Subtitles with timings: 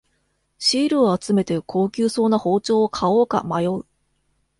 [0.57, 3.85] シールを集めて高級そうな包丁を買おうか迷う